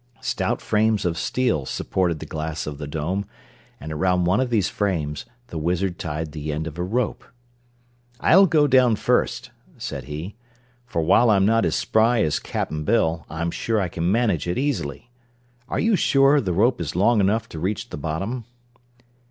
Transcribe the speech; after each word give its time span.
Stout 0.19 0.61
frames 0.63 1.05
of 1.05 1.15
steel 1.15 1.63
supported 1.67 2.17
the 2.17 2.25
glass 2.25 2.65
of 2.65 2.79
the 2.79 2.87
Dome, 2.87 3.23
and 3.79 3.91
around 3.93 4.23
one 4.25 4.39
of 4.39 4.49
these 4.49 4.67
frames 4.67 5.25
the 5.49 5.59
Wizard 5.59 5.99
tied 5.99 6.31
the 6.31 6.51
end 6.51 6.65
of 6.65 6.79
a 6.79 6.83
rope. 6.83 7.23
"I'll 8.19 8.47
go 8.47 8.65
down 8.65 8.95
first," 8.95 9.51
said 9.77 10.05
he, 10.05 10.33
"for 10.87 11.03
while 11.03 11.29
I'm 11.29 11.45
not 11.45 11.65
as 11.65 11.75
spry 11.75 12.23
as 12.23 12.39
Cap'n 12.39 12.83
Bill 12.83 13.27
I'm 13.29 13.51
sure 13.51 13.79
I 13.79 13.89
can 13.89 14.11
manage 14.11 14.47
it 14.47 14.57
easily. 14.57 15.11
Are 15.69 15.77
you 15.79 15.95
sure 15.95 16.41
the 16.41 16.51
rope 16.51 16.81
is 16.81 16.95
long 16.95 17.19
enough 17.19 17.47
to 17.49 17.59
reach 17.59 17.91
the 17.91 17.95
bottom?" 17.97 18.45